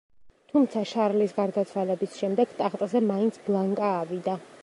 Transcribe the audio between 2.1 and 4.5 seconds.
შემდეგ ტახტზე მაინც ბლანკა ავიდა.